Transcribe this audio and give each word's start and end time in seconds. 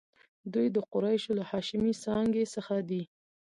دوی 0.53 0.67
د 0.75 0.77
قریشو 0.91 1.31
له 1.39 1.43
هاشمي 1.51 1.93
څانګې 2.03 2.43
څخه 2.55 2.75
دي. 2.89 3.03